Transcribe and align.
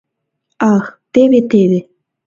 Ах, 0.71 0.85
теве-теве... 1.13 1.79